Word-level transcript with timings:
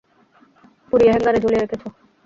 পুড়িয়ে 0.89 1.11
হ্যাঙ্গারে 1.13 1.39
ঝুলিয়ে 1.43 1.61
রেখেছো। 1.63 1.87